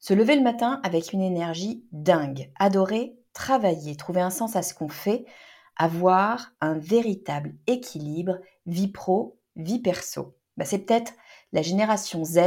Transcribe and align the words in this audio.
Se 0.00 0.14
lever 0.14 0.34
le 0.34 0.42
matin 0.42 0.80
avec 0.82 1.12
une 1.12 1.20
énergie 1.20 1.84
dingue, 1.92 2.50
adorer, 2.58 3.18
travailler, 3.34 3.96
trouver 3.96 4.22
un 4.22 4.30
sens 4.30 4.56
à 4.56 4.62
ce 4.62 4.72
qu'on 4.72 4.88
fait, 4.88 5.26
avoir 5.76 6.52
un 6.62 6.78
véritable 6.78 7.54
équilibre 7.66 8.38
vie 8.64 8.88
pro, 8.88 9.38
vie 9.56 9.78
perso. 9.78 10.38
Bah, 10.56 10.64
c'est 10.64 10.78
peut-être 10.78 11.12
la 11.52 11.60
génération 11.60 12.24
Z 12.24 12.38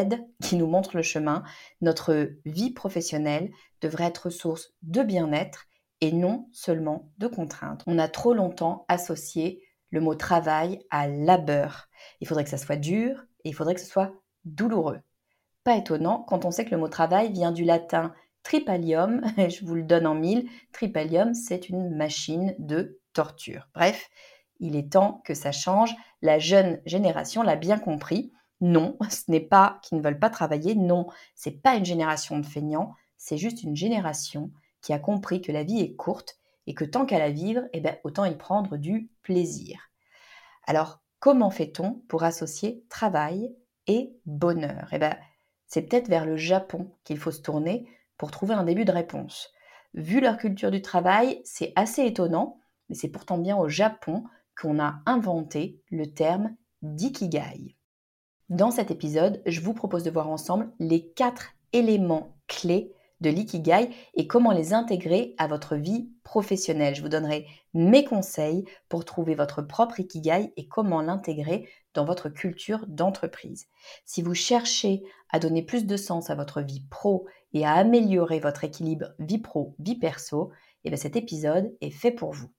qui 0.42 0.56
nous 0.56 0.66
montre 0.66 0.96
le 0.98 1.04
chemin. 1.04 1.44
Notre 1.82 2.32
vie 2.46 2.72
professionnelle 2.72 3.52
devrait 3.82 4.06
être 4.06 4.32
source 4.32 4.74
de 4.82 5.04
bien-être 5.04 5.66
et 6.02 6.12
non 6.12 6.50
seulement 6.52 7.12
de 7.20 7.28
contraintes. 7.28 7.84
On 7.86 8.00
a 8.00 8.08
trop 8.08 8.34
longtemps 8.34 8.84
associé 8.88 9.62
le 9.92 10.02
mot 10.02 10.16
travail 10.16 10.80
à 10.90 11.08
labeur. 11.08 11.88
Il 12.20 12.28
faudrait 12.28 12.46
que 12.46 12.50
ça 12.50 12.58
soit 12.58 12.78
dur 12.78 13.24
et 13.44 13.50
il 13.50 13.54
faudrait 13.54 13.76
que 13.76 13.82
ce 13.82 13.92
soit 13.92 14.12
douloureux. 14.44 15.02
Pas 15.64 15.78
étonnant 15.78 16.24
quand 16.28 16.46
on 16.46 16.52
sait 16.52 16.66
que 16.66 16.72
le 16.72 16.78
mot 16.78 16.88
travail 16.88 17.32
vient 17.32 17.52
du 17.52 17.64
latin 17.64 18.14
tripalium, 18.44 19.22
je 19.38 19.66
vous 19.66 19.76
le 19.76 19.84
donne 19.84 20.08
en 20.08 20.16
mille, 20.16 20.50
tripalium 20.72 21.34
c'est 21.34 21.70
une 21.70 21.96
machine 21.96 22.56
de 22.60 23.00
torture. 23.14 23.68
Bref, 23.74 24.10
il 24.60 24.76
est 24.76 24.92
temps 24.92 25.22
que 25.26 25.34
ça 25.34 25.52
change, 25.52 25.96
la 26.22 26.40
jeune 26.40 26.82
génération 26.86 27.44
l'a 27.44 27.56
bien 27.56 27.80
compris. 27.80 28.32
Non, 28.62 28.98
ce 29.10 29.30
n'est 29.30 29.40
pas 29.40 29.80
qu'ils 29.84 29.98
ne 29.98 30.04
veulent 30.04 30.20
pas 30.20 30.30
travailler, 30.30 30.76
non, 30.76 31.08
c'est 31.36 31.62
pas 31.62 31.76
une 31.76 31.86
génération 31.86 32.40
de 32.40 32.46
feignants, 32.46 32.94
c'est 33.18 33.38
juste 33.38 33.64
une 33.64 33.76
génération 33.76 34.52
qui 34.82 34.94
a 34.94 35.00
compris 35.00 35.42
que 35.42 35.52
la 35.52 35.64
vie 35.64 35.80
est 35.80 35.96
courte 35.96 36.38
et 36.68 36.74
que 36.74 36.86
tant 36.86 37.06
qu'à 37.06 37.20
la 37.20 37.30
vivre, 37.30 37.64
eh 37.74 37.80
ben, 37.80 37.98
autant 38.04 38.26
y 38.26 38.36
prendre 38.36 38.78
du 38.78 39.10
plaisir. 39.22 39.90
Alors, 40.66 41.02
comment 41.20 41.52
fait-on 41.52 42.02
pour 42.08 42.24
associer 42.24 42.84
travail 42.90 43.54
et 43.88 44.16
bonheur? 44.26 44.90
Eh 44.92 45.00
ben, 45.00 45.16
c'est 45.74 45.82
peut-être 45.82 46.08
vers 46.08 46.28
le 46.28 46.38
Japon 46.38 46.92
qu'il 47.04 47.18
faut 47.18 47.32
se 47.32 47.42
tourner 47.42 47.88
pour 48.20 48.30
trouver 48.30 48.54
un 48.54 48.64
début 48.64 48.86
de 48.86 48.92
réponse. 48.92 49.52
Vu 49.96 50.22
leur 50.22 50.38
culture 50.38 50.70
du 50.70 50.84
travail, 50.84 51.42
c'est 51.46 51.74
assez 51.76 52.06
étonnant, 52.06 52.60
mais 52.90 52.96
c'est 52.96 53.10
pourtant 53.10 53.40
bien 53.40 53.58
au 53.58 53.68
Japon 53.70 54.24
qu'on 54.56 54.80
a 54.80 55.02
inventé 55.08 55.82
le 55.90 56.14
terme 56.14 56.56
d'ikigai. 56.84 57.76
Dans 58.50 58.70
cet 58.70 58.92
épisode, 58.92 59.42
je 59.48 59.62
vous 59.62 59.74
propose 59.74 60.04
de 60.04 60.12
voir 60.12 60.30
ensemble 60.30 60.72
les 60.78 61.10
quatre 61.14 61.56
éléments 61.72 62.38
clés 62.46 62.94
de 63.22 63.30
l'ikigai 63.30 63.90
et 64.16 64.28
comment 64.28 64.52
les 64.52 64.74
intégrer 64.74 65.36
à 65.38 65.48
votre 65.48 65.76
vie 65.76 66.10
professionnelle. 66.24 66.96
Je 66.96 67.02
vous 67.02 67.10
donnerai 67.10 67.48
mes 67.74 68.04
conseils 68.04 68.66
pour 68.90 69.06
trouver 69.06 69.36
votre 69.36 69.62
propre 69.62 70.00
ikigai 70.00 70.54
et 70.58 70.68
comment 70.68 71.02
l'intégrer 71.02 71.70
dans 71.94 72.06
votre 72.06 72.30
culture 72.30 72.86
d'entreprise. 72.88 73.68
Si 74.06 74.22
vous 74.22 74.34
cherchez 74.34 75.04
à 75.30 75.40
donner 75.40 75.64
plus 75.64 75.86
de 75.86 75.98
sens 75.98 76.30
à 76.30 76.36
votre 76.36 76.62
vie 76.62 76.86
pro 76.90 77.28
et 77.54 77.66
à 77.66 77.74
améliorer 77.74 78.40
votre 78.40 78.64
équilibre 78.64 79.14
vie 79.20 79.40
pro-vie 79.40 79.98
perso, 79.98 80.52
et 80.84 80.90
eh 80.92 80.98
cet 80.98 81.16
épisode 81.16 81.74
est 81.80 81.92
fait 81.92 82.12
pour 82.12 82.34
vous. 82.34 82.50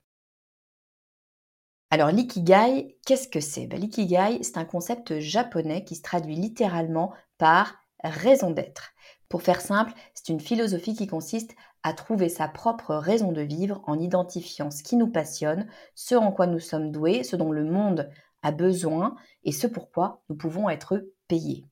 Alors 1.91 2.09
l'ikigai, 2.09 2.97
qu'est-ce 3.05 3.27
que 3.27 3.39
c'est? 3.39 3.67
Ben, 3.67 3.79
L'ikigai, 3.79 4.39
c'est 4.41 4.57
un 4.57 4.65
concept 4.65 5.19
japonais 5.19 5.83
qui 5.83 5.95
se 5.95 6.01
traduit 6.01 6.35
littéralement 6.35 7.13
par 7.37 7.75
raison 8.03 8.51
d'être. 8.51 8.91
Pour 9.35 9.43
faire 9.43 9.59
simple, 9.59 9.91
c'est 10.13 10.29
une 10.29 10.39
philosophie 10.39 10.95
qui 10.95 11.07
consiste 11.07 11.57
à 11.83 11.91
trouver 11.91 12.29
sa 12.29 12.47
propre 12.47 12.95
raison 12.95 13.33
de 13.33 13.41
vivre 13.41 13.81
en 13.85 13.99
identifiant 13.99 14.71
ce 14.71 14.81
qui 14.81 14.95
nous 14.95 15.09
passionne, 15.09 15.67
ce 15.93 16.15
en 16.15 16.31
quoi 16.31 16.47
nous 16.47 16.61
sommes 16.61 16.89
doués, 16.89 17.25
ce 17.25 17.35
dont 17.35 17.51
le 17.51 17.65
monde 17.65 18.09
a 18.43 18.53
besoin 18.53 19.13
et 19.43 19.51
ce 19.51 19.67
pourquoi 19.67 20.21
nous 20.29 20.37
pouvons 20.37 20.69
être 20.69 21.09
payés. 21.27 21.65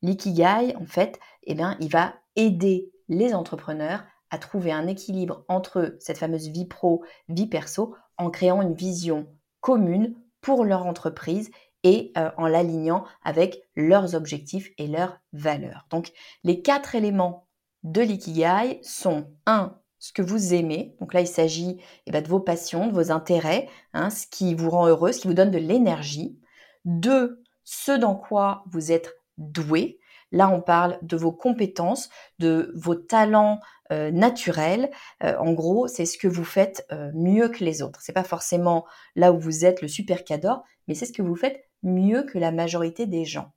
L'ikigai, 0.00 0.74
en 0.76 0.86
fait, 0.86 1.20
eh 1.42 1.54
bien, 1.54 1.76
il 1.80 1.90
va 1.90 2.14
aider 2.34 2.90
les 3.10 3.34
entrepreneurs 3.34 4.04
à 4.30 4.38
trouver 4.38 4.72
un 4.72 4.86
équilibre 4.86 5.44
entre 5.48 5.94
cette 6.00 6.16
fameuse 6.16 6.48
vie 6.48 6.64
pro, 6.64 7.04
vie 7.28 7.46
perso, 7.46 7.94
en 8.16 8.30
créant 8.30 8.62
une 8.62 8.72
vision 8.72 9.26
commune 9.60 10.14
pour 10.40 10.64
leur 10.64 10.86
entreprise 10.86 11.50
et 11.84 12.12
euh, 12.16 12.30
en 12.36 12.46
l'alignant 12.46 13.04
avec 13.22 13.62
leurs 13.74 14.14
objectifs 14.14 14.70
et 14.78 14.86
leurs 14.86 15.18
valeurs. 15.32 15.86
Donc 15.90 16.12
les 16.44 16.62
quatre 16.62 16.94
éléments 16.94 17.46
de 17.82 18.00
l'ikigai 18.00 18.80
sont 18.82 19.26
1. 19.46 19.76
Ce 19.98 20.12
que 20.12 20.22
vous 20.22 20.52
aimez, 20.52 20.96
donc 21.00 21.14
là 21.14 21.20
il 21.20 21.28
s'agit 21.28 21.80
eh 22.06 22.10
ben, 22.10 22.22
de 22.22 22.28
vos 22.28 22.40
passions, 22.40 22.88
de 22.88 22.92
vos 22.92 23.12
intérêts, 23.12 23.68
hein, 23.92 24.10
ce 24.10 24.26
qui 24.26 24.54
vous 24.54 24.70
rend 24.70 24.88
heureux, 24.88 25.12
ce 25.12 25.20
qui 25.20 25.28
vous 25.28 25.34
donne 25.34 25.52
de 25.52 25.58
l'énergie. 25.58 26.38
2. 26.86 27.42
Ce 27.64 27.92
dans 27.92 28.16
quoi 28.16 28.64
vous 28.66 28.90
êtes 28.90 29.14
doué. 29.38 30.00
Là 30.32 30.48
on 30.50 30.60
parle 30.60 30.98
de 31.02 31.16
vos 31.16 31.30
compétences, 31.30 32.08
de 32.40 32.72
vos 32.74 32.96
talents 32.96 33.60
euh, 33.92 34.10
naturels. 34.10 34.90
Euh, 35.22 35.36
en 35.38 35.52
gros, 35.52 35.86
c'est 35.86 36.06
ce 36.06 36.18
que 36.18 36.26
vous 36.26 36.44
faites 36.44 36.86
mieux 37.14 37.48
que 37.48 37.62
les 37.62 37.82
autres. 37.82 38.00
C'est 38.02 38.12
pas 38.12 38.24
forcément 38.24 38.84
là 39.14 39.32
où 39.32 39.38
vous 39.38 39.64
êtes 39.64 39.82
le 39.82 39.88
super 39.88 40.24
cadre, 40.24 40.64
mais 40.88 40.94
c'est 40.94 41.06
ce 41.06 41.12
que 41.12 41.22
vous 41.22 41.36
faites 41.36 41.62
mieux 41.82 42.22
que 42.24 42.38
la 42.38 42.52
majorité 42.52 43.06
des 43.06 43.24
gens. 43.24 43.52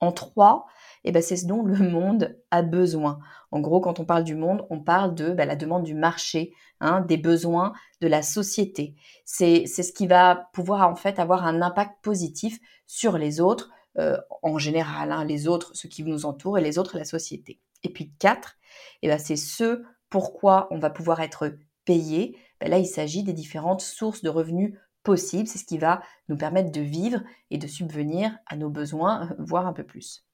En 0.00 0.12
trois, 0.12 0.66
eh 1.04 1.12
ben, 1.12 1.22
c'est 1.22 1.36
ce 1.36 1.46
dont 1.46 1.62
le 1.62 1.76
monde 1.90 2.38
a 2.50 2.62
besoin. 2.62 3.18
En 3.50 3.60
gros, 3.60 3.80
quand 3.80 4.00
on 4.00 4.04
parle 4.04 4.24
du 4.24 4.34
monde, 4.34 4.66
on 4.70 4.80
parle 4.80 5.14
de 5.14 5.32
ben, 5.32 5.46
la 5.46 5.56
demande 5.56 5.84
du 5.84 5.94
marché, 5.94 6.54
hein, 6.80 7.00
des 7.02 7.16
besoins 7.16 7.72
de 8.00 8.08
la 8.08 8.22
société. 8.22 8.94
C'est 9.24 9.66
ce 9.66 9.92
qui 9.92 10.06
va 10.06 10.48
pouvoir 10.52 10.88
en 10.88 10.96
fait 10.96 11.18
avoir 11.18 11.44
un 11.46 11.62
impact 11.62 12.02
positif 12.02 12.58
sur 12.86 13.18
les 13.18 13.40
autres, 13.40 13.70
euh, 13.98 14.18
en 14.42 14.58
général, 14.58 15.12
hein, 15.12 15.24
les 15.24 15.48
autres, 15.48 15.72
ceux 15.74 15.88
qui 15.88 16.02
nous 16.02 16.24
entourent, 16.24 16.58
et 16.58 16.62
les 16.62 16.78
autres, 16.78 16.96
la 16.96 17.04
société. 17.04 17.60
Et 17.82 17.90
puis 17.90 18.12
quatre, 18.18 18.56
eh 19.02 19.08
ben, 19.08 19.18
c'est 19.18 19.36
ce 19.36 19.82
pourquoi 20.08 20.68
on 20.70 20.78
va 20.78 20.90
pouvoir 20.90 21.20
être 21.20 21.52
payé. 21.84 22.38
Ben, 22.60 22.70
là, 22.70 22.78
il 22.78 22.86
s'agit 22.86 23.22
des 23.22 23.32
différentes 23.32 23.80
sources 23.80 24.22
de 24.22 24.28
revenus 24.28 24.78
possible, 25.02 25.48
c'est 25.48 25.58
ce 25.58 25.64
qui 25.64 25.78
va 25.78 26.02
nous 26.28 26.36
permettre 26.36 26.72
de 26.72 26.80
vivre 26.80 27.20
et 27.50 27.58
de 27.58 27.66
subvenir 27.66 28.36
à 28.46 28.56
nos 28.56 28.70
besoins, 28.70 29.34
voire 29.38 29.66
un 29.66 29.72
peu 29.72 29.84
plus. 29.84 30.24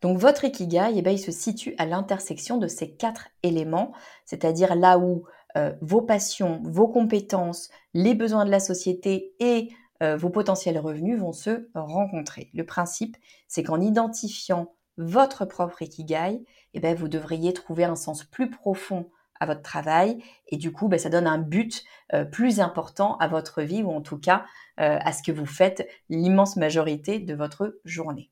Donc 0.00 0.18
votre 0.18 0.44
ikigai, 0.44 0.92
eh 0.94 1.02
ben, 1.02 1.16
se 1.18 1.30
situe 1.30 1.74
à 1.78 1.84
l'intersection 1.84 2.56
de 2.56 2.68
ces 2.68 2.94
quatre 2.94 3.28
éléments, 3.42 3.92
c'est-à-dire 4.24 4.74
là 4.74 4.98
où 4.98 5.24
euh, 5.56 5.74
vos 5.82 6.00
passions, 6.00 6.62
vos 6.64 6.88
compétences, 6.88 7.70
les 7.92 8.14
besoins 8.14 8.44
de 8.44 8.50
la 8.50 8.60
société 8.60 9.34
et 9.40 9.68
euh, 10.02 10.16
vos 10.16 10.30
potentiels 10.30 10.78
revenus 10.78 11.18
vont 11.18 11.32
se 11.32 11.68
rencontrer. 11.74 12.50
Le 12.54 12.64
principe, 12.64 13.16
c'est 13.46 13.62
qu'en 13.62 13.80
identifiant 13.80 14.74
votre 14.96 15.44
propre 15.44 15.82
ikigai, 15.82 16.42
eh 16.72 16.80
ben, 16.80 16.94
vous 16.94 17.08
devriez 17.08 17.52
trouver 17.52 17.84
un 17.84 17.96
sens 17.96 18.24
plus 18.24 18.48
profond 18.48 19.10
à 19.40 19.46
votre 19.46 19.62
travail 19.62 20.22
et 20.48 20.56
du 20.56 20.72
coup, 20.72 20.88
ben, 20.88 20.98
ça 20.98 21.08
donne 21.08 21.26
un 21.26 21.38
but 21.38 21.82
euh, 22.12 22.24
plus 22.24 22.60
important 22.60 23.16
à 23.18 23.28
votre 23.28 23.62
vie 23.62 23.82
ou 23.82 23.90
en 23.90 24.02
tout 24.02 24.18
cas 24.18 24.44
euh, 24.78 24.98
à 25.00 25.12
ce 25.12 25.22
que 25.22 25.32
vous 25.32 25.46
faites 25.46 25.88
l'immense 26.08 26.56
majorité 26.56 27.18
de 27.18 27.34
votre 27.34 27.80
journée. 27.84 28.30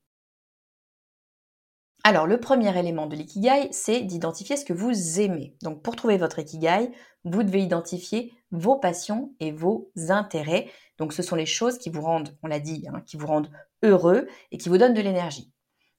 Alors, 2.05 2.27
le 2.27 2.39
premier 2.39 2.77
élément 2.79 3.07
de 3.07 3.15
l'ikigai, 3.15 3.67
c'est 3.71 4.01
d'identifier 4.01 4.55
ce 4.55 4.63
que 4.63 4.71
vous 4.71 5.19
aimez. 5.19 5.55
Donc, 5.61 5.83
pour 5.83 5.97
trouver 5.97 6.17
votre 6.17 6.39
ikigai, 6.39 6.91
vous 7.25 7.43
devez 7.43 7.61
identifier 7.61 8.33
vos 8.51 8.77
passions 8.77 9.33
et 9.41 9.51
vos 9.51 9.91
intérêts. 10.07 10.69
Donc, 10.97 11.11
ce 11.11 11.21
sont 11.21 11.35
les 11.35 11.45
choses 11.45 11.77
qui 11.77 11.89
vous 11.89 12.01
rendent, 12.01 12.37
on 12.41 12.47
l'a 12.47 12.61
dit, 12.61 12.85
hein, 12.87 13.01
qui 13.05 13.17
vous 13.17 13.27
rendent 13.27 13.51
heureux 13.83 14.27
et 14.51 14.57
qui 14.57 14.69
vous 14.69 14.77
donnent 14.77 14.93
de 14.93 15.01
l'énergie. 15.01 15.51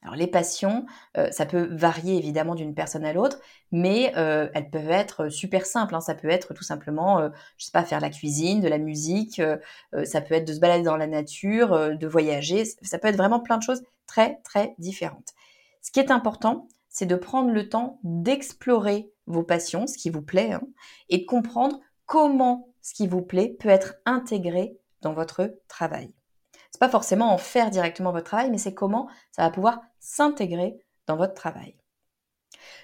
Alors 0.03 0.17
les 0.17 0.27
passions, 0.27 0.87
euh, 1.19 1.31
ça 1.31 1.45
peut 1.45 1.69
varier 1.75 2.17
évidemment 2.17 2.55
d'une 2.55 2.75
personne 2.75 3.05
à 3.05 3.13
l'autre, 3.13 3.39
mais 3.71 4.13
euh, 4.17 4.49
elles 4.55 4.71
peuvent 4.71 4.91
être 4.91 5.29
super 5.29 5.67
simples. 5.67 5.95
Hein. 5.95 6.01
Ça 6.01 6.15
peut 6.15 6.31
être 6.31 6.55
tout 6.55 6.63
simplement, 6.63 7.19
euh, 7.19 7.29
je 7.59 7.67
sais 7.67 7.73
pas, 7.73 7.85
faire 7.85 8.01
la 8.01 8.09
cuisine, 8.09 8.61
de 8.61 8.69
la 8.69 8.79
musique. 8.79 9.43
ça 10.05 10.21
peut 10.21 10.35
être 10.35 10.47
de 10.47 10.55
se 10.55 10.61
balader 10.61 10.85
dans 10.85 10.97
la 10.97 11.07
nature, 11.07 11.97
de 11.97 12.07
voyager. 12.07 12.65
Ça 12.65 12.99
peut 12.99 13.09
être 13.09 13.17
vraiment 13.17 13.41
plein 13.41 13.59
de 13.59 13.63
choses 13.63 13.83
très 14.07 14.41
très 14.43 14.75
différentes. 14.79 15.35
Ce 15.83 15.91
qui 15.91 16.01
est 16.01 16.11
important, 16.11 16.69
c'est 16.89 17.07
de 17.07 17.17
prendre 17.17 17.51
le 17.51 17.69
temps 17.69 18.01
d'explorer 18.03 19.11
vos 19.27 19.43
passions, 19.43 19.87
ce 19.87 19.97
qui 19.97 20.11
vous 20.11 20.23
plaît, 20.23 20.53
hein, 20.53 20.63
et 21.09 21.19
de 21.19 21.25
comprendre 21.25 21.79
comment 22.07 22.69
ce 22.83 22.95
qui 22.95 23.07
vous 23.07 23.23
plaît 23.23 23.57
peut 23.61 23.69
être 23.69 23.95
intégré 24.07 24.77
dans 25.03 25.13
votre 25.13 25.55
travail 25.69 26.15
pas 26.79 26.89
forcément 26.89 27.33
en 27.33 27.39
faire 27.39 27.71
directement 27.71 28.13
votre 28.13 28.27
travail, 28.27 28.51
mais 28.51 28.59
c'est 28.59 28.75
comment 28.75 29.09
ça 29.33 29.43
va 29.43 29.51
pouvoir 29.51 29.81
s'intégrer 29.99 30.79
dans 31.07 31.17
votre 31.17 31.35
travail. 31.35 31.77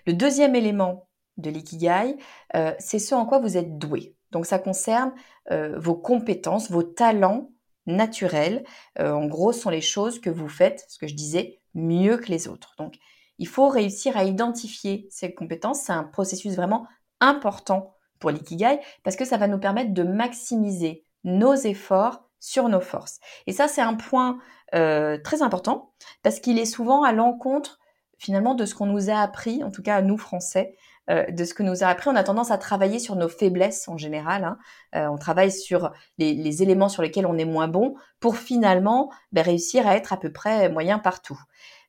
Le 0.07 0.13
deuxième 0.13 0.55
élément 0.55 1.09
de 1.37 1.51
l'ikigai, 1.51 2.17
euh, 2.55 2.73
c'est 2.79 2.99
ce 2.99 3.15
en 3.15 3.27
quoi 3.27 3.39
vous 3.39 3.57
êtes 3.57 3.79
doué. 3.79 4.17
Donc 4.33 4.47
ça 4.47 4.59
concerne 4.59 5.13
euh, 5.51 5.79
vos 5.79 5.95
compétences, 5.95 6.71
vos 6.71 6.83
talents 6.83 7.51
naturels. 7.87 8.65
Euh, 8.99 9.13
en 9.13 9.27
gros, 9.27 9.53
ce 9.53 9.61
sont 9.61 9.71
les 9.71 9.81
choses 9.81 10.21
que 10.21 10.31
vous 10.31 10.49
faites, 10.49 10.85
ce 10.89 10.99
que 10.99 11.07
je 11.07 11.15
disais, 11.15 11.61
mieux 11.75 12.17
que 12.17 12.31
les 12.31 12.49
autres. 12.49 12.75
Donc 12.79 12.97
il 13.39 13.49
faut 13.49 13.69
réussir 13.69 14.17
à 14.17 14.25
identifier 14.25 15.07
ces 15.11 15.35
compétences. 15.35 15.83
C'est 15.83 15.93
un 15.93 16.05
processus 16.05 16.57
vraiment 16.57 16.87
important 17.21 17.95
pour 18.19 18.31
l'ikigai 18.31 18.81
parce 19.03 19.17
que 19.17 19.25
ça 19.25 19.37
va 19.37 19.47
nous 19.47 19.59
permettre 19.59 19.93
de 19.93 20.03
maximiser 20.03 21.05
nos 21.25 21.55
efforts 21.55 22.26
sur 22.47 22.69
nos 22.69 22.81
forces. 22.81 23.19
Et 23.47 23.53
ça, 23.53 23.69
c'est 23.69 23.83
un 23.83 23.95
point 23.95 24.39
très 24.73 25.43
important 25.43 25.93
parce 26.23 26.41
qu'il 26.41 26.59
est 26.59 26.67
souvent 26.67 27.03
à 27.03 27.13
l'encontre 27.13 27.79
finalement 28.19 28.55
de 28.55 28.65
ce 28.65 28.75
qu'on 28.75 28.87
nous 28.87 29.11
a 29.11 29.21
appris, 29.21 29.63
en 29.63 29.71
tout 29.71 29.83
cas 29.83 30.03
nous 30.03 30.19
Français, 30.19 30.77
euh, 31.09 31.25
de 31.31 31.45
ce 31.45 31.55
que 31.55 31.63
nous 31.63 31.85
a 31.85 31.87
appris. 31.87 32.11
On 32.11 32.17
a 32.17 32.25
tendance 32.25 32.51
à 32.51 32.59
travailler 32.59 32.99
sur 32.99 33.15
nos 33.15 33.29
faiblesses 33.29 33.89
en 33.89 33.97
général. 33.97 34.45
Hein. 34.45 34.59
Euh, 34.97 35.07
on 35.07 35.17
travaille 35.17 35.53
sur 35.53 35.93
les, 36.19 36.63
éléments 36.63 36.89
sur 36.89 37.03
lesquels 37.03 37.27
on 37.27 37.39
est 37.39 37.45
moins 37.45 37.69
bon 37.69 37.95
pour 38.19 38.37
finalement 38.37 39.13
ben, 39.33 39.43
réussir 39.43 39.87
à 39.87 39.97
être 39.97 40.13
à 40.13 40.17
peu 40.17 40.33
près 40.33 40.69
moyen 40.69 40.99
partout. 40.99 41.39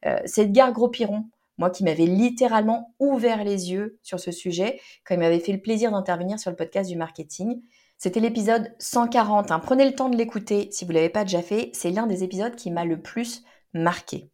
Euh, 0.05 0.19
c'est 0.25 0.43
Edgar 0.43 0.71
Gros-Piron, 0.71 1.25
moi 1.57 1.71
qui 1.71 1.83
m'avais 1.83 2.05
littéralement 2.05 2.93
ouvert 2.99 3.43
les 3.43 3.71
yeux 3.71 3.97
sur 4.03 4.19
ce 4.19 4.31
sujet 4.31 4.79
quand 5.03 5.15
il 5.15 5.19
m'avait 5.19 5.39
fait 5.39 5.53
le 5.53 5.61
plaisir 5.61 5.91
d'intervenir 5.91 6.39
sur 6.39 6.51
le 6.51 6.57
podcast 6.57 6.89
du 6.89 6.95
marketing. 6.95 7.61
C'était 7.97 8.19
l'épisode 8.19 8.73
140. 8.79 9.51
Hein. 9.51 9.59
Prenez 9.59 9.85
le 9.85 9.95
temps 9.95 10.09
de 10.09 10.17
l'écouter 10.17 10.69
si 10.71 10.85
vous 10.85 10.91
ne 10.91 10.97
l'avez 10.97 11.09
pas 11.09 11.23
déjà 11.23 11.41
fait. 11.41 11.71
C'est 11.73 11.89
l'un 11.89 12.05
des 12.05 12.23
épisodes 12.23 12.55
qui 12.55 12.69
m'a 12.69 12.85
le 12.85 13.01
plus 13.01 13.43
marqué. 13.73 14.29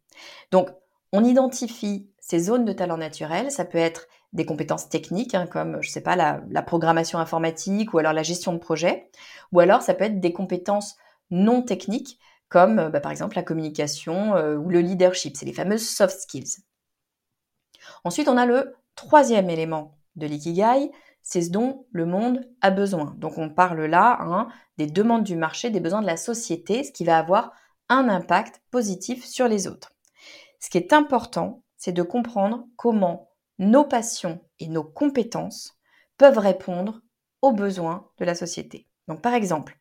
Donc, 0.50 0.68
on 1.12 1.24
identifie 1.24 2.10
ces 2.20 2.38
zones 2.38 2.64
de 2.64 2.72
talent 2.72 2.98
naturel. 2.98 3.50
Ça 3.50 3.64
peut 3.64 3.78
être 3.78 4.06
des 4.32 4.44
compétences 4.44 4.88
techniques, 4.88 5.34
hein, 5.34 5.46
comme, 5.46 5.80
je 5.80 5.90
sais 5.90 6.02
pas, 6.02 6.16
la, 6.16 6.62
programmation 6.62 7.18
informatique 7.18 7.94
ou 7.94 7.98
alors 7.98 8.12
la 8.12 8.22
gestion 8.22 8.52
de 8.52 8.58
projet. 8.58 9.10
Ou 9.52 9.60
alors, 9.60 9.80
ça 9.80 9.94
peut 9.94 10.04
être 10.04 10.20
des 10.20 10.32
compétences 10.32 10.96
non 11.30 11.62
techniques, 11.62 12.18
comme 12.48 12.90
bah, 12.90 13.00
par 13.00 13.12
exemple 13.12 13.36
la 13.36 13.42
communication 13.42 14.36
euh, 14.36 14.56
ou 14.56 14.68
le 14.68 14.80
leadership. 14.80 15.36
C'est 15.36 15.46
les 15.46 15.52
fameuses 15.52 15.88
soft 15.88 16.20
skills. 16.20 16.58
Ensuite, 18.02 18.28
on 18.28 18.36
a 18.36 18.44
le 18.44 18.74
troisième 18.94 19.48
élément 19.48 19.96
de 20.16 20.26
l'ikigai, 20.26 20.90
c'est 21.24 21.40
ce 21.40 21.50
dont 21.50 21.86
le 21.90 22.06
monde 22.06 22.46
a 22.60 22.70
besoin. 22.70 23.16
Donc 23.18 23.38
on 23.38 23.48
parle 23.48 23.84
là 23.86 24.18
hein, 24.20 24.48
des 24.76 24.86
demandes 24.86 25.24
du 25.24 25.36
marché, 25.36 25.70
des 25.70 25.80
besoins 25.80 26.02
de 26.02 26.06
la 26.06 26.18
société, 26.18 26.84
ce 26.84 26.92
qui 26.92 27.04
va 27.04 27.18
avoir 27.18 27.52
un 27.88 28.08
impact 28.08 28.62
positif 28.70 29.24
sur 29.24 29.48
les 29.48 29.66
autres. 29.66 29.92
Ce 30.60 30.68
qui 30.70 30.78
est 30.78 30.92
important, 30.92 31.64
c'est 31.76 31.92
de 31.92 32.02
comprendre 32.02 32.66
comment 32.76 33.30
nos 33.58 33.84
passions 33.84 34.40
et 34.60 34.68
nos 34.68 34.84
compétences 34.84 35.78
peuvent 36.18 36.38
répondre 36.38 37.00
aux 37.42 37.52
besoins 37.52 38.08
de 38.18 38.24
la 38.24 38.34
société. 38.34 38.86
Donc 39.08 39.22
par 39.22 39.34
exemple, 39.34 39.78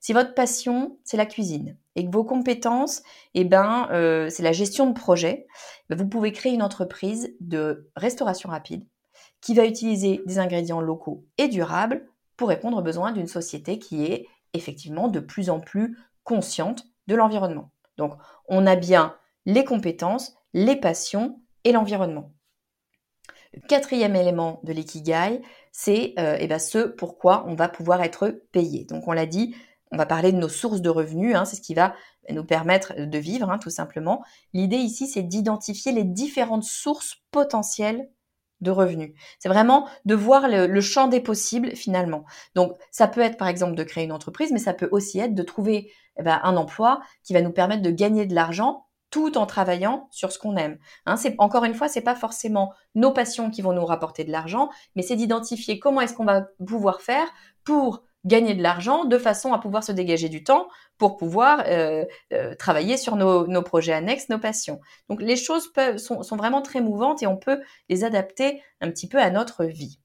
si 0.00 0.12
votre 0.12 0.34
passion 0.34 0.98
c'est 1.02 1.16
la 1.16 1.26
cuisine 1.26 1.76
et 1.96 2.04
que 2.04 2.10
vos 2.10 2.24
compétences 2.24 3.02
eh 3.34 3.44
ben 3.44 3.88
euh, 3.90 4.30
c'est 4.30 4.42
la 4.42 4.52
gestion 4.52 4.88
de 4.88 4.94
projet, 4.94 5.46
ben, 5.88 5.98
vous 5.98 6.08
pouvez 6.08 6.32
créer 6.32 6.52
une 6.52 6.62
entreprise 6.62 7.34
de 7.40 7.90
restauration 7.96 8.50
rapide 8.50 8.86
qui 9.44 9.52
va 9.52 9.66
utiliser 9.66 10.22
des 10.24 10.38
ingrédients 10.38 10.80
locaux 10.80 11.26
et 11.36 11.48
durables 11.48 12.08
pour 12.38 12.48
répondre 12.48 12.78
aux 12.78 12.82
besoins 12.82 13.12
d'une 13.12 13.26
société 13.26 13.78
qui 13.78 14.06
est 14.06 14.26
effectivement 14.54 15.08
de 15.08 15.20
plus 15.20 15.50
en 15.50 15.60
plus 15.60 15.98
consciente 16.22 16.86
de 17.08 17.14
l'environnement. 17.14 17.70
Donc 17.98 18.14
on 18.48 18.66
a 18.66 18.74
bien 18.74 19.14
les 19.44 19.64
compétences, 19.64 20.34
les 20.54 20.76
passions 20.76 21.42
et 21.64 21.72
l'environnement. 21.72 22.32
Le 23.52 23.60
quatrième 23.60 24.16
élément 24.16 24.60
de 24.64 24.72
l'ikigai, 24.72 25.42
c'est 25.72 26.14
euh, 26.18 26.38
eh 26.40 26.46
ben, 26.46 26.58
ce 26.58 26.78
pourquoi 26.78 27.44
on 27.46 27.54
va 27.54 27.68
pouvoir 27.68 28.00
être 28.00 28.40
payé. 28.50 28.86
Donc 28.86 29.06
on 29.08 29.12
l'a 29.12 29.26
dit, 29.26 29.54
on 29.92 29.98
va 29.98 30.06
parler 30.06 30.32
de 30.32 30.38
nos 30.38 30.48
sources 30.48 30.80
de 30.80 30.88
revenus, 30.88 31.36
hein, 31.36 31.44
c'est 31.44 31.56
ce 31.56 31.60
qui 31.60 31.74
va 31.74 31.94
nous 32.30 32.44
permettre 32.44 32.94
de 32.98 33.18
vivre, 33.18 33.50
hein, 33.50 33.58
tout 33.58 33.68
simplement. 33.68 34.24
L'idée 34.54 34.78
ici, 34.78 35.06
c'est 35.06 35.22
d'identifier 35.22 35.92
les 35.92 36.04
différentes 36.04 36.64
sources 36.64 37.18
potentielles 37.30 38.08
de. 38.64 39.12
C'est 39.38 39.48
vraiment 39.48 39.88
de 40.04 40.14
voir 40.14 40.48
le, 40.48 40.80
champ 40.80 41.08
des 41.08 41.20
possibles 41.20 41.76
finalement. 41.76 42.24
Donc 42.54 42.72
ça 42.90 43.06
peut 43.06 43.20
être 43.20 43.36
par 43.36 43.48
exemple 43.48 43.74
de 43.74 43.84
créer 43.84 44.04
une 44.04 44.12
entreprise, 44.12 44.50
mais 44.52 44.58
ça 44.58 44.74
peut 44.74 44.88
aussi 44.90 45.20
être 45.20 45.34
de 45.34 45.42
trouver 45.42 45.92
eh 46.18 46.22
ben, 46.22 46.40
un 46.42 46.56
emploi 46.56 47.00
qui 47.22 47.32
va 47.32 47.42
nous 47.42 47.52
permettre 47.52 47.82
de 47.82 47.90
gagner 47.90 48.26
de 48.26 48.34
l'argent 48.34 48.86
tout 49.10 49.38
en 49.38 49.46
travaillant 49.46 50.08
sur 50.10 50.32
ce 50.32 50.40
qu'on 50.40 50.56
aime. 50.56 50.76
Hein, 51.06 51.14
encore 51.38 51.64
une 51.64 51.74
fois, 51.74 51.88
c'est 51.88 52.00
pas 52.00 52.16
forcément 52.16 52.72
nos 52.96 53.12
passions 53.12 53.48
qui 53.48 53.62
vont 53.62 53.72
nous 53.72 53.84
rapporter 53.84 54.24
de 54.24 54.32
l'argent, 54.32 54.70
mais 54.96 55.02
c'est 55.02 55.14
d'identifier 55.14 55.78
comment 55.78 56.00
est-ce 56.00 56.14
qu'on 56.14 56.24
va 56.24 56.48
pouvoir 56.66 57.00
faire 57.00 57.28
pour 57.62 58.02
gagner 58.24 58.54
de 58.54 58.62
l'argent 58.62 59.04
de 59.04 59.18
façon 59.18 59.52
à 59.52 59.58
pouvoir 59.58 59.84
se 59.84 59.92
dégager 59.92 60.28
du 60.28 60.44
temps 60.44 60.68
pour 60.98 61.16
pouvoir 61.16 61.64
euh, 61.66 62.04
euh, 62.32 62.54
travailler 62.54 62.96
sur 62.96 63.16
nos, 63.16 63.62
projets 63.62 63.92
annexes, 63.92 64.28
nos 64.28 64.38
passions. 64.38 64.80
Donc 65.08 65.20
les 65.20 65.36
choses 65.36 65.70
sont, 65.96 66.36
vraiment 66.36 66.62
très 66.62 66.80
mouvantes 66.80 67.22
et 67.22 67.26
on 67.26 67.36
peut 67.36 67.60
les 67.88 68.04
adapter 68.04 68.62
un 68.80 68.90
petit 68.90 69.08
peu 69.08 69.18
à 69.18 69.30
notre 69.30 69.64
vie. 69.64 70.00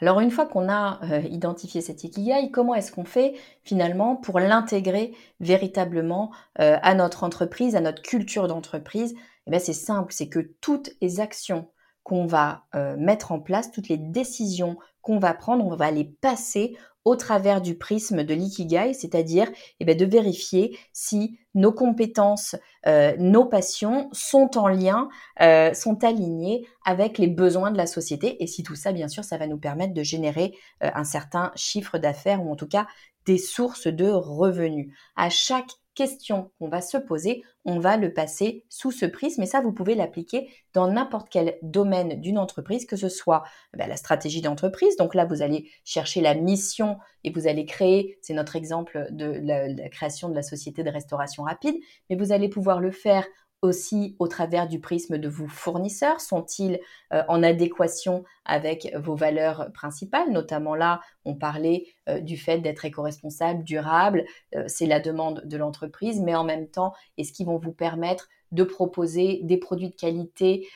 Alors 0.00 0.18
une 0.18 0.32
fois 0.32 0.46
qu'on 0.46 0.68
a 0.68 0.98
euh, 1.04 1.20
identifié 1.20 1.80
cet 1.80 2.02
ikigai, 2.02 2.50
comment 2.50 2.74
est-ce 2.74 2.90
qu'on 2.90 3.04
fait 3.04 3.34
finalement 3.62 4.16
pour 4.16 4.40
l'intégrer 4.40 5.14
véritablement 5.38 6.32
à 6.56 6.94
notre 6.94 7.22
entreprise, 7.22 7.76
à 7.76 7.80
notre 7.80 8.02
culture 8.02 8.48
d'entreprise? 8.48 9.14
Eh 9.46 9.50
bien 9.50 9.60
c'est 9.60 9.72
simple, 9.72 10.12
c'est 10.12 10.28
que 10.28 10.40
toutes 10.60 10.90
les 11.00 11.20
actions 11.20 11.68
qu'on 12.02 12.26
va 12.26 12.64
euh, 12.74 12.96
mettre 12.96 13.32
en 13.32 13.40
place, 13.40 13.70
toutes 13.70 13.88
les 13.88 13.96
décisions 13.96 14.76
qu'on 15.00 15.18
va 15.18 15.34
prendre, 15.34 15.64
on 15.64 15.76
va 15.76 15.90
les 15.90 16.04
passer 16.04 16.76
au 17.04 17.16
travers 17.16 17.60
du 17.60 17.76
prisme 17.76 18.22
de 18.22 18.32
l'ikigai, 18.32 18.94
c'est-à-dire 18.94 19.50
eh 19.80 19.84
ben, 19.84 19.96
de 19.96 20.04
vérifier 20.04 20.78
si 20.92 21.38
nos 21.54 21.72
compétences, 21.72 22.54
euh, 22.86 23.14
nos 23.18 23.44
passions 23.44 24.08
sont 24.12 24.56
en 24.56 24.68
lien, 24.68 25.08
euh, 25.40 25.74
sont 25.74 26.04
alignées 26.04 26.64
avec 26.84 27.18
les 27.18 27.26
besoins 27.26 27.72
de 27.72 27.76
la 27.76 27.86
société. 27.86 28.40
Et 28.42 28.46
si 28.46 28.62
tout 28.62 28.76
ça, 28.76 28.92
bien 28.92 29.08
sûr, 29.08 29.24
ça 29.24 29.36
va 29.36 29.48
nous 29.48 29.58
permettre 29.58 29.94
de 29.94 30.02
générer 30.04 30.56
un 30.80 31.02
certain 31.02 31.50
chiffre 31.56 31.98
d'affaires 31.98 32.44
ou 32.44 32.52
en 32.52 32.56
tout 32.56 32.68
cas 32.68 32.86
des 33.26 33.38
sources 33.38 33.88
de 33.88 34.08
revenus. 34.08 34.92
À 35.16 35.28
chaque 35.28 35.70
question 35.94 36.50
qu'on 36.58 36.68
va 36.68 36.80
se 36.80 36.96
poser, 36.96 37.42
on 37.64 37.78
va 37.78 37.96
le 37.96 38.12
passer 38.12 38.64
sous 38.68 38.90
ce 38.90 39.06
prisme 39.06 39.42
et 39.42 39.46
ça, 39.46 39.60
vous 39.60 39.72
pouvez 39.72 39.94
l'appliquer 39.94 40.48
dans 40.72 40.90
n'importe 40.90 41.28
quel 41.30 41.58
domaine 41.62 42.20
d'une 42.20 42.38
entreprise, 42.38 42.86
que 42.86 42.96
ce 42.96 43.08
soit 43.08 43.44
ben, 43.74 43.88
la 43.88 43.96
stratégie 43.96 44.40
d'entreprise. 44.40 44.96
Donc 44.96 45.14
là, 45.14 45.24
vous 45.24 45.42
allez 45.42 45.70
chercher 45.84 46.20
la 46.20 46.34
mission 46.34 46.98
et 47.24 47.30
vous 47.30 47.46
allez 47.46 47.64
créer, 47.64 48.18
c'est 48.22 48.34
notre 48.34 48.56
exemple 48.56 49.06
de 49.10 49.26
la, 49.26 49.88
création 49.88 50.28
de 50.28 50.34
la 50.34 50.42
société 50.42 50.82
de 50.82 50.90
restauration 50.90 51.44
rapide, 51.44 51.76
mais 52.10 52.16
vous 52.16 52.32
allez 52.32 52.48
pouvoir 52.48 52.80
le 52.80 52.90
faire 52.90 53.26
aussi 53.62 54.16
au 54.18 54.26
travers 54.26 54.68
du 54.68 54.80
prisme 54.80 55.18
de 55.18 55.28
vos 55.28 55.46
fournisseurs? 55.46 56.20
Sont-ils 56.20 56.80
euh, 57.12 57.22
en 57.28 57.42
adéquation 57.42 58.24
avec 58.44 58.92
vos 58.96 59.14
valeurs 59.14 59.72
principales? 59.72 60.30
Notamment 60.30 60.74
là, 60.74 61.00
on 61.24 61.34
parlait 61.34 61.86
euh, 62.08 62.20
du 62.20 62.36
fait 62.36 62.58
d'être 62.58 62.84
éco-responsable, 62.84 63.62
durable, 63.62 64.24
euh, 64.56 64.64
c'est 64.66 64.86
la 64.86 65.00
demande 65.00 65.42
de 65.44 65.56
l'entreprise, 65.56 66.20
mais 66.20 66.34
en 66.34 66.44
même 66.44 66.68
temps, 66.68 66.92
est-ce 67.16 67.32
qu'ils 67.32 67.46
vont 67.46 67.58
vous 67.58 67.72
permettre 67.72 68.28
de 68.50 68.64
proposer 68.64 69.40
des 69.44 69.56
produits 69.56 69.88
de 69.88 69.94
qualité 69.94 70.68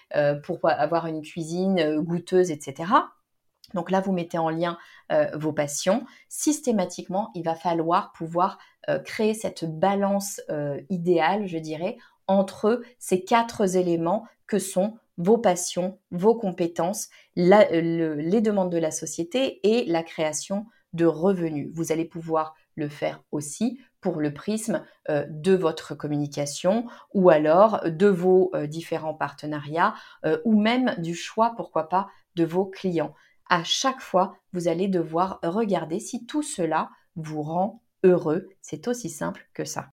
pour 0.44 0.60
avoir 0.62 1.06
une 1.08 1.20
cuisine 1.20 2.00
goûteuse, 2.00 2.50
etc. 2.50 2.90
Donc 3.74 3.90
là, 3.90 4.00
vous 4.00 4.12
mettez 4.12 4.38
en 4.38 4.48
lien 4.48 4.78
vos 5.34 5.52
passions. 5.52 6.06
Systématiquement, 6.30 7.30
il 7.34 7.42
va 7.42 7.54
falloir 7.54 8.12
pouvoir 8.12 8.56
créer 9.04 9.34
cette 9.34 9.66
balance 9.66 10.40
idéale, 10.88 11.46
je 11.46 11.58
dirais, 11.58 11.98
entre 12.28 12.82
ces 12.98 13.24
quatre 13.24 13.76
éléments 13.76 14.26
que 14.46 14.58
sont 14.58 14.98
vos 15.18 15.38
passions, 15.38 15.98
vos 16.10 16.34
compétences, 16.34 17.08
les 17.36 18.40
demandes 18.40 18.72
de 18.72 18.78
la 18.78 18.90
société 18.90 19.60
et 19.62 19.84
la 19.86 20.02
création 20.02 20.66
de 20.92 21.06
revenus. 21.06 21.70
Vous 21.74 21.92
allez 21.92 22.04
pouvoir 22.04 22.54
le 22.74 22.88
faire 22.88 23.22
aussi 23.32 23.80
pour 24.00 24.20
le 24.20 24.32
prisme 24.32 24.84
euh, 25.08 25.24
de 25.28 25.54
votre 25.54 25.94
communication 25.94 26.86
ou 27.14 27.30
alors 27.30 27.80
de 27.84 28.06
vos 28.06 28.50
euh, 28.54 28.66
différents 28.66 29.14
partenariats 29.14 29.94
euh, 30.24 30.38
ou 30.44 30.60
même 30.60 30.94
du 30.98 31.14
choix, 31.14 31.54
pourquoi 31.56 31.88
pas, 31.88 32.08
de 32.36 32.44
vos 32.44 32.66
clients. 32.66 33.14
À 33.48 33.64
chaque 33.64 34.00
fois, 34.00 34.36
vous 34.52 34.68
allez 34.68 34.88
devoir 34.88 35.40
regarder 35.42 36.00
si 36.00 36.26
tout 36.26 36.42
cela 36.42 36.90
vous 37.16 37.42
rend 37.42 37.82
heureux. 38.04 38.48
C'est 38.60 38.88
aussi 38.88 39.08
simple 39.08 39.48
que 39.54 39.64
ça. 39.64 39.88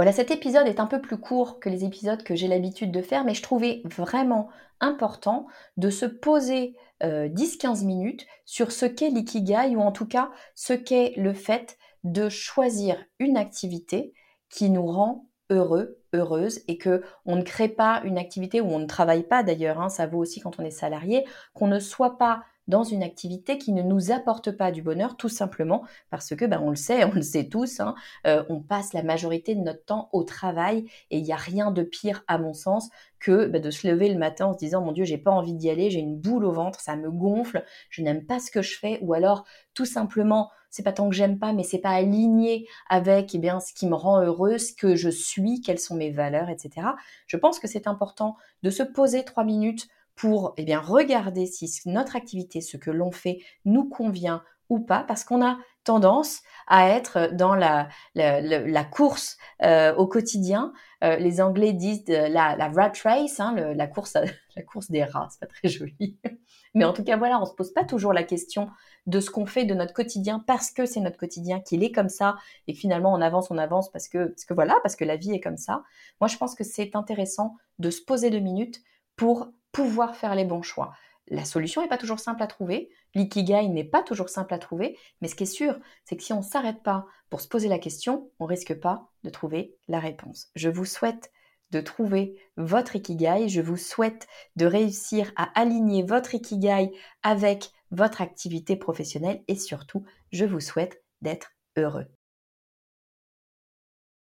Voilà, 0.00 0.12
cet 0.12 0.30
épisode 0.30 0.66
est 0.66 0.80
un 0.80 0.86
peu 0.86 1.02
plus 1.02 1.18
court 1.18 1.60
que 1.60 1.68
les 1.68 1.84
épisodes 1.84 2.22
que 2.22 2.34
j'ai 2.34 2.48
l'habitude 2.48 2.90
de 2.90 3.02
faire, 3.02 3.22
mais 3.22 3.34
je 3.34 3.42
trouvais 3.42 3.82
vraiment 3.84 4.48
important 4.80 5.46
de 5.76 5.90
se 5.90 6.06
poser 6.06 6.74
10-15 7.02 7.82
euh, 7.82 7.84
minutes 7.84 8.26
sur 8.46 8.72
ce 8.72 8.86
qu'est 8.86 9.10
l'ikigai, 9.10 9.76
ou 9.76 9.80
en 9.82 9.92
tout 9.92 10.06
cas 10.06 10.30
ce 10.54 10.72
qu'est 10.72 11.12
le 11.18 11.34
fait 11.34 11.76
de 12.02 12.30
choisir 12.30 12.96
une 13.18 13.36
activité 13.36 14.14
qui 14.48 14.70
nous 14.70 14.86
rend 14.86 15.26
heureux 15.50 15.98
heureuse 16.14 16.60
et 16.66 16.78
que 16.78 17.02
on 17.26 17.36
ne 17.36 17.42
crée 17.42 17.68
pas 17.68 18.00
une 18.04 18.16
activité 18.16 18.62
où 18.62 18.68
on 18.68 18.78
ne 18.78 18.86
travaille 18.86 19.24
pas 19.24 19.42
d'ailleurs, 19.42 19.82
hein, 19.82 19.90
ça 19.90 20.06
vaut 20.06 20.20
aussi 20.20 20.40
quand 20.40 20.58
on 20.58 20.64
est 20.64 20.70
salarié, 20.70 21.26
qu'on 21.52 21.66
ne 21.66 21.78
soit 21.78 22.16
pas 22.16 22.42
dans 22.70 22.84
une 22.84 23.02
activité 23.02 23.58
qui 23.58 23.72
ne 23.72 23.82
nous 23.82 24.10
apporte 24.12 24.52
pas 24.52 24.72
du 24.72 24.80
bonheur, 24.80 25.16
tout 25.16 25.28
simplement 25.28 25.84
parce 26.08 26.34
que, 26.34 26.46
ben, 26.46 26.60
on 26.64 26.70
le 26.70 26.76
sait, 26.76 27.04
on 27.12 27.12
le 27.12 27.22
sait 27.22 27.48
tous, 27.48 27.80
hein, 27.80 27.94
euh, 28.26 28.42
on 28.48 28.60
passe 28.60 28.94
la 28.94 29.02
majorité 29.02 29.54
de 29.54 29.60
notre 29.60 29.84
temps 29.84 30.08
au 30.12 30.24
travail 30.24 30.86
et 31.10 31.18
il 31.18 31.24
n'y 31.24 31.32
a 31.32 31.36
rien 31.36 31.70
de 31.70 31.82
pire, 31.82 32.24
à 32.28 32.38
mon 32.38 32.54
sens, 32.54 32.88
que 33.18 33.46
ben, 33.46 33.60
de 33.60 33.70
se 33.70 33.86
lever 33.86 34.08
le 34.08 34.18
matin 34.18 34.46
en 34.46 34.52
se 34.54 34.58
disant, 34.58 34.80
mon 34.80 34.92
Dieu, 34.92 35.04
j'ai 35.04 35.18
pas 35.18 35.30
envie 35.30 35.54
d'y 35.54 35.68
aller, 35.68 35.90
j'ai 35.90 36.00
une 36.00 36.18
boule 36.18 36.44
au 36.44 36.52
ventre, 36.52 36.80
ça 36.80 36.96
me 36.96 37.10
gonfle, 37.10 37.64
je 37.90 38.02
n'aime 38.02 38.24
pas 38.24 38.38
ce 38.38 38.50
que 38.50 38.62
je 38.62 38.78
fais, 38.78 38.98
ou 39.02 39.12
alors 39.12 39.44
tout 39.74 39.84
simplement, 39.84 40.50
c'est 40.70 40.82
pas 40.82 40.92
tant 40.92 41.08
que 41.08 41.14
j'aime 41.14 41.38
pas, 41.38 41.52
mais 41.52 41.64
c'est 41.64 41.78
pas 41.78 41.90
aligné 41.90 42.66
avec 42.88 43.34
eh 43.34 43.38
bien, 43.38 43.60
ce 43.60 43.74
qui 43.74 43.86
me 43.86 43.94
rend 43.94 44.22
heureuse, 44.22 44.68
ce 44.68 44.72
que 44.72 44.94
je 44.94 45.10
suis, 45.10 45.60
quelles 45.60 45.78
sont 45.78 45.96
mes 45.96 46.10
valeurs, 46.10 46.48
etc. 46.48 46.86
Je 47.26 47.36
pense 47.36 47.58
que 47.58 47.68
c'est 47.68 47.86
important 47.86 48.36
de 48.62 48.70
se 48.70 48.82
poser 48.82 49.24
trois 49.24 49.44
minutes 49.44 49.88
pour 50.20 50.52
eh 50.58 50.64
bien, 50.64 50.80
regarder 50.80 51.46
si 51.46 51.70
notre 51.86 52.14
activité, 52.14 52.60
ce 52.60 52.76
que 52.76 52.90
l'on 52.90 53.10
fait, 53.10 53.38
nous 53.64 53.88
convient 53.88 54.42
ou 54.68 54.78
pas, 54.78 55.02
parce 55.02 55.24
qu'on 55.24 55.42
a 55.42 55.56
tendance 55.82 56.42
à 56.66 56.90
être 56.90 57.30
dans 57.32 57.54
la, 57.54 57.88
la, 58.14 58.84
course 58.84 59.38
euh, 59.62 59.94
au 59.94 60.06
quotidien. 60.06 60.74
Euh, 61.02 61.16
les 61.16 61.40
Anglais 61.40 61.72
disent 61.72 62.04
la, 62.06 62.54
la, 62.54 62.68
rat 62.68 62.92
race, 63.02 63.40
hein, 63.40 63.54
la, 63.54 63.86
course 63.86 64.18
la 64.56 64.62
course 64.62 64.90
des 64.90 65.04
rats, 65.04 65.28
c'est 65.30 65.40
pas 65.40 65.46
très 65.46 65.68
joli. 65.68 66.18
Mais 66.74 66.84
en 66.84 66.92
tout 66.92 67.02
cas, 67.02 67.16
voilà, 67.16 67.40
on 67.40 67.46
se 67.46 67.54
pose 67.54 67.72
pas 67.72 67.84
toujours 67.84 68.12
la 68.12 68.22
question 68.22 68.68
de 69.06 69.20
ce 69.20 69.30
qu'on 69.30 69.46
fait 69.46 69.64
de 69.64 69.72
notre 69.72 69.94
quotidien 69.94 70.44
parce 70.46 70.70
que 70.70 70.84
c'est 70.84 71.00
notre 71.00 71.16
quotidien, 71.16 71.60
qu'il 71.60 71.82
est 71.82 71.92
comme 71.92 72.10
ça 72.10 72.36
et 72.68 72.74
que 72.74 72.78
finalement 72.78 73.14
on 73.14 73.22
avance, 73.22 73.50
on 73.50 73.56
avance 73.56 73.90
parce 73.90 74.06
que, 74.06 74.26
parce 74.26 74.44
que 74.44 74.52
voilà, 74.52 74.78
parce 74.82 74.96
que 74.96 75.06
la 75.06 75.16
vie 75.16 75.32
est 75.32 75.40
comme 75.40 75.56
ça. 75.56 75.82
Moi, 76.20 76.28
je 76.28 76.36
pense 76.36 76.54
que 76.54 76.62
c'est 76.62 76.94
intéressant 76.94 77.56
de 77.78 77.88
se 77.88 78.02
poser 78.02 78.28
deux 78.28 78.40
minutes 78.40 78.82
pour 79.16 79.48
pouvoir 79.72 80.16
faire 80.16 80.34
les 80.34 80.44
bons 80.44 80.62
choix. 80.62 80.92
La 81.28 81.44
solution 81.44 81.80
n'est 81.80 81.88
pas 81.88 81.98
toujours 81.98 82.18
simple 82.18 82.42
à 82.42 82.48
trouver, 82.48 82.90
l'ikigai 83.14 83.68
n'est 83.68 83.84
pas 83.84 84.02
toujours 84.02 84.28
simple 84.28 84.52
à 84.52 84.58
trouver, 84.58 84.98
mais 85.20 85.28
ce 85.28 85.36
qui 85.36 85.44
est 85.44 85.46
sûr, 85.46 85.78
c'est 86.04 86.16
que 86.16 86.22
si 86.22 86.32
on 86.32 86.38
ne 86.38 86.44
s'arrête 86.44 86.82
pas 86.82 87.06
pour 87.28 87.40
se 87.40 87.48
poser 87.48 87.68
la 87.68 87.78
question, 87.78 88.30
on 88.40 88.46
risque 88.46 88.74
pas 88.74 89.08
de 89.22 89.30
trouver 89.30 89.76
la 89.86 90.00
réponse. 90.00 90.50
Je 90.56 90.68
vous 90.68 90.84
souhaite 90.84 91.30
de 91.70 91.80
trouver 91.80 92.36
votre 92.56 92.96
ikigai, 92.96 93.48
je 93.48 93.60
vous 93.60 93.76
souhaite 93.76 94.26
de 94.56 94.66
réussir 94.66 95.32
à 95.36 95.44
aligner 95.58 96.02
votre 96.02 96.34
ikigai 96.34 96.90
avec 97.22 97.70
votre 97.92 98.22
activité 98.22 98.74
professionnelle 98.74 99.44
et 99.46 99.54
surtout, 99.54 100.04
je 100.32 100.44
vous 100.44 100.60
souhaite 100.60 101.02
d'être 101.22 101.52
heureux. 101.76 102.06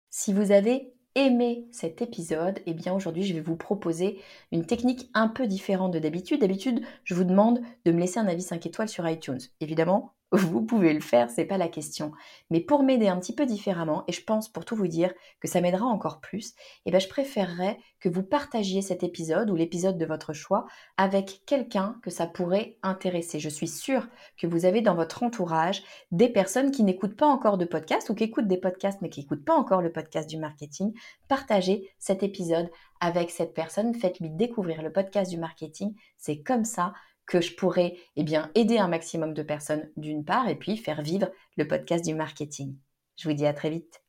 Si 0.08 0.32
vous 0.32 0.52
avez 0.52 0.93
aimé 1.14 1.66
cet 1.71 2.02
épisode, 2.02 2.61
eh 2.66 2.75
bien 2.75 2.94
aujourd'hui 2.94 3.25
je 3.25 3.35
vais 3.35 3.40
vous 3.40 3.56
proposer 3.56 4.21
une 4.52 4.66
technique 4.66 5.11
un 5.14 5.28
peu 5.28 5.47
différente 5.47 5.92
de 5.92 5.99
d'habitude. 5.99 6.40
D'habitude, 6.40 6.83
je 7.04 7.14
vous 7.14 7.25
demande 7.25 7.61
de 7.85 7.92
me 7.92 8.00
laisser 8.00 8.18
un 8.21 8.26
avis 8.26 8.42
5 8.42 8.66
étoiles 8.66 8.88
sur 8.88 9.09
iTunes. 9.09 9.40
Évidemment, 9.61 10.14
vous 10.36 10.62
pouvez 10.62 10.92
le 10.92 11.00
faire, 11.00 11.30
c'est 11.30 11.44
pas 11.44 11.58
la 11.58 11.68
question. 11.68 12.12
Mais 12.50 12.60
pour 12.60 12.82
m'aider 12.82 13.08
un 13.08 13.18
petit 13.18 13.34
peu 13.34 13.46
différemment, 13.46 14.04
et 14.08 14.12
je 14.12 14.22
pense 14.22 14.48
pour 14.48 14.64
tout 14.64 14.76
vous 14.76 14.88
dire 14.88 15.12
que 15.40 15.48
ça 15.48 15.60
m'aidera 15.60 15.86
encore 15.86 16.20
plus, 16.20 16.54
eh 16.86 16.90
ben 16.90 17.00
je 17.00 17.08
préférerais 17.08 17.78
que 18.00 18.08
vous 18.08 18.22
partagiez 18.22 18.82
cet 18.82 19.02
épisode 19.02 19.50
ou 19.50 19.56
l'épisode 19.56 19.98
de 19.98 20.06
votre 20.06 20.32
choix 20.32 20.66
avec 20.96 21.42
quelqu'un 21.46 21.96
que 22.02 22.10
ça 22.10 22.26
pourrait 22.26 22.76
intéresser. 22.82 23.38
Je 23.38 23.48
suis 23.48 23.68
sûre 23.68 24.06
que 24.36 24.46
vous 24.46 24.64
avez 24.64 24.80
dans 24.80 24.94
votre 24.94 25.22
entourage 25.22 25.82
des 26.10 26.28
personnes 26.28 26.70
qui 26.70 26.82
n'écoutent 26.82 27.16
pas 27.16 27.26
encore 27.26 27.58
de 27.58 27.64
podcast 27.64 28.10
ou 28.10 28.14
qui 28.14 28.24
écoutent 28.24 28.48
des 28.48 28.58
podcasts 28.58 29.00
mais 29.02 29.10
qui 29.10 29.20
n'écoutent 29.20 29.44
pas 29.44 29.54
encore 29.54 29.82
le 29.82 29.92
podcast 29.92 30.28
du 30.28 30.38
marketing. 30.38 30.92
Partagez 31.28 31.90
cet 31.98 32.22
épisode 32.22 32.70
avec 33.00 33.30
cette 33.30 33.54
personne, 33.54 33.94
faites-lui 33.94 34.30
découvrir 34.30 34.82
le 34.82 34.92
podcast 34.92 35.30
du 35.30 35.36
marketing. 35.36 35.94
C'est 36.16 36.40
comme 36.40 36.64
ça 36.64 36.92
que 37.26 37.40
je 37.40 37.54
pourrais 37.54 37.97
eh 38.16 38.23
bien, 38.23 38.50
aider 38.54 38.78
un 38.78 38.88
maximum 38.88 39.35
de 39.35 39.43
personnes 39.43 39.90
d'une 39.97 40.25
part 40.25 40.49
et 40.49 40.57
puis 40.57 40.76
faire 40.76 41.02
vivre 41.02 41.31
le 41.57 41.66
podcast 41.66 42.04
du 42.04 42.14
marketing. 42.14 42.76
Je 43.16 43.28
vous 43.28 43.35
dis 43.35 43.47
à 43.47 43.54
très 43.54 43.71
vite. 43.71 44.03